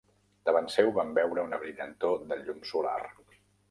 [0.49, 3.01] Davant seu van veure una brillantor de llum solar.